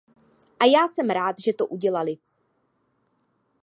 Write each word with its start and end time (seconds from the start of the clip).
A 0.59 0.65
já 0.65 0.87
jsem 0.87 1.09
rád, 1.09 1.35
že 1.39 1.53
to 1.53 1.67
udělaly. 1.67 2.17